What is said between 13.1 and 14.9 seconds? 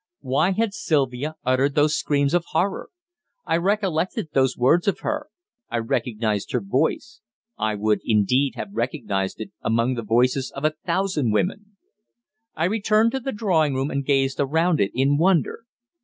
to the drawing room, and gazed around it